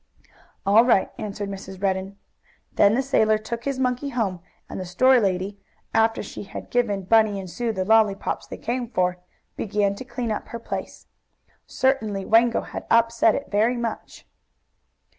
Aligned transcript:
"All 0.65 0.83
right," 0.83 1.11
answered 1.19 1.47
Mrs. 1.47 1.79
Redden. 1.79 2.17
Then 2.73 2.95
the 2.95 3.03
sailor 3.03 3.37
took 3.37 3.65
his 3.65 3.77
monkey 3.77 4.09
home, 4.09 4.39
and 4.67 4.79
the 4.79 4.83
store 4.85 5.19
lady, 5.19 5.59
after 5.93 6.23
she 6.23 6.41
had 6.41 6.71
given 6.71 7.03
Bunny 7.03 7.39
and 7.39 7.47
Sue 7.47 7.71
the 7.71 7.85
lollypops 7.85 8.47
they 8.47 8.57
came 8.57 8.89
for, 8.89 9.17
began 9.55 9.93
to 9.93 10.03
clean 10.03 10.31
up 10.31 10.47
her 10.47 10.59
place. 10.59 11.05
Certainly 11.67 12.25
Wango 12.25 12.61
had 12.61 12.87
upset 12.89 13.35
it 13.35 13.51
very 13.51 13.77
much. 13.77 14.25